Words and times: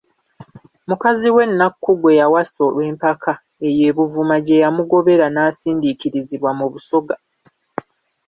Mukazi 0.89 1.27
we 1.35 1.43
Nnakku 1.49 1.91
gwe 1.99 2.17
yawasa 2.19 2.59
olw'empaka, 2.67 3.33
eyo 3.67 3.83
e 3.89 3.91
Buvuma 3.95 4.35
gye 4.45 4.61
yamugobera 4.63 5.25
n'asindiikirizibwa 5.29 6.51
mu 6.59 6.65
Busoga. 6.71 7.15